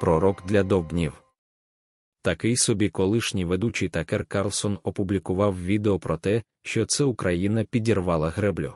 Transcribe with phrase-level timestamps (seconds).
[0.00, 1.22] пророк для довбнів.
[2.22, 8.74] Такий собі колишній ведучий Такер Карлсон опублікував відео про те, що це Україна підірвала греблю.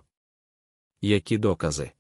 [1.01, 1.91] Які докази?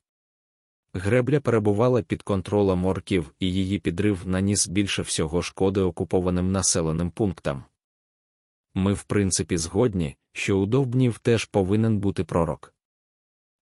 [0.94, 7.64] Гребля перебувала під контролем орків, і її підрив наніс більше всього шкоди окупованим населеним пунктам.
[8.74, 12.74] Ми, в принципі, згодні, що у Довбнів теж повинен бути пророк.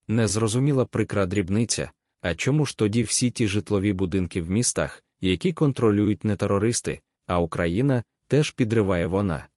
[0.08, 1.90] Незрозуміла прикра дрібниця,
[2.20, 7.38] а чому ж тоді всі ті житлові будинки в містах, які контролюють не терористи, а
[7.38, 9.48] Україна теж підриває вона.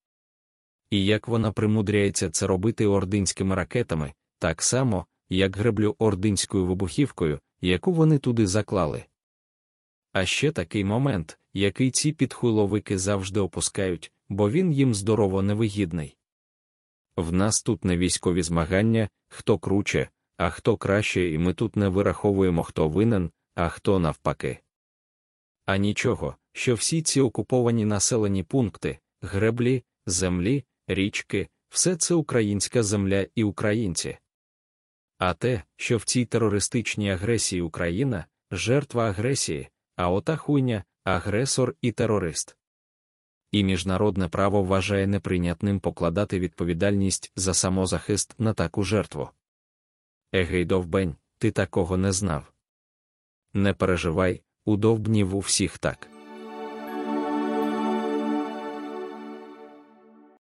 [0.89, 7.93] І як вона примудряється це робити ординськими ракетами, так само, як греблю ординською вибухівкою, яку
[7.93, 9.03] вони туди заклали.
[10.13, 16.17] А ще такий момент, який ці підхуйловики завжди опускають, бо він їм здорово невигідний.
[17.17, 21.87] В нас тут не військові змагання, хто круче, а хто краще, і ми тут не
[21.87, 24.59] вираховуємо, хто винен, а хто навпаки.
[25.71, 33.27] А нічого, що всі ці окуповані населені пункти, греблі, землі, річки, все це українська земля
[33.35, 34.17] і українці.
[35.17, 41.91] А те, що в цій терористичній агресії Україна жертва агресії, а ота хуйня агресор і
[41.91, 42.57] терорист.
[43.51, 49.29] І міжнародне право вважає неприйнятним покладати відповідальність за самозахист на таку жертву.
[50.33, 52.53] Егей довбень, ти такого не знав.
[53.53, 54.77] Не переживай, у
[55.35, 56.10] у всіх так.